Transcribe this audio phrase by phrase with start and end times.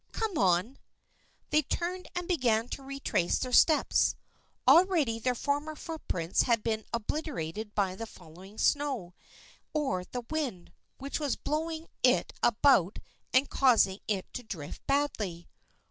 [0.13, 0.79] Come on."
[1.51, 4.15] They turned and began to retrace their steps
[4.67, 9.13] Already their former footprints had been oblit erated by the falling snow,
[9.75, 12.97] or the wind, which was blowing it about
[13.31, 15.47] and causing it to drift badly.